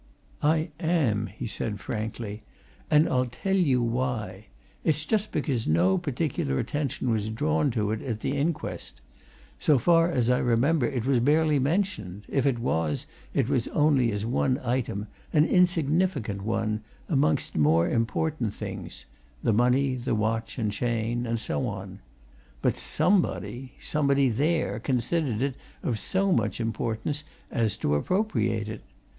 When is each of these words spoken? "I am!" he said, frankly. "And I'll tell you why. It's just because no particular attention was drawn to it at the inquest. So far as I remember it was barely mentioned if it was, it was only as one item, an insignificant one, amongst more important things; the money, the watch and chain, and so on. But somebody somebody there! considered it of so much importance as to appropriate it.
"I 0.41 0.71
am!" 0.79 1.27
he 1.27 1.45
said, 1.45 1.79
frankly. 1.79 2.41
"And 2.89 3.07
I'll 3.07 3.27
tell 3.27 3.55
you 3.55 3.83
why. 3.83 4.47
It's 4.83 5.05
just 5.05 5.31
because 5.31 5.67
no 5.67 5.99
particular 5.99 6.57
attention 6.57 7.11
was 7.11 7.29
drawn 7.29 7.69
to 7.77 7.91
it 7.91 8.01
at 8.01 8.21
the 8.21 8.35
inquest. 8.35 8.99
So 9.59 9.77
far 9.77 10.09
as 10.09 10.27
I 10.27 10.39
remember 10.39 10.87
it 10.87 11.05
was 11.05 11.19
barely 11.19 11.59
mentioned 11.59 12.25
if 12.29 12.47
it 12.47 12.57
was, 12.57 13.05
it 13.35 13.47
was 13.47 13.67
only 13.67 14.11
as 14.11 14.25
one 14.25 14.57
item, 14.63 15.05
an 15.33 15.45
insignificant 15.45 16.41
one, 16.41 16.81
amongst 17.07 17.55
more 17.55 17.87
important 17.87 18.55
things; 18.55 19.05
the 19.43 19.53
money, 19.53 19.93
the 19.93 20.15
watch 20.15 20.57
and 20.57 20.71
chain, 20.71 21.27
and 21.27 21.39
so 21.39 21.67
on. 21.67 21.99
But 22.63 22.75
somebody 22.75 23.73
somebody 23.79 24.29
there! 24.29 24.79
considered 24.79 25.43
it 25.43 25.53
of 25.83 25.99
so 25.99 26.31
much 26.31 26.59
importance 26.59 27.23
as 27.51 27.77
to 27.77 27.93
appropriate 27.93 28.67
it. 28.67 28.81